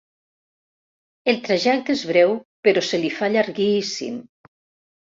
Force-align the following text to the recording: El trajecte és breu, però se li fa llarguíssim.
El 1.33 1.37
trajecte 1.49 1.97
és 1.99 2.01
breu, 2.13 2.35
però 2.69 2.87
se 2.89 3.05
li 3.05 3.13
fa 3.21 3.31
llarguíssim. 3.37 4.23